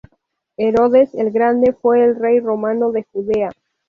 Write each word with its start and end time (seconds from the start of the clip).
Herodes 0.57 1.13
el 1.13 1.29
Grande 1.29 1.73
fue 1.73 2.03
el 2.03 2.15
rey 2.15 2.39
romano 2.39 2.91
de 2.91 3.05
Judea. 3.13 3.51